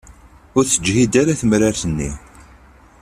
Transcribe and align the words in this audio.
Ur 0.57 0.63
teǧhid 0.65 1.13
ara 1.21 1.39
temrart-nni. 1.39 2.11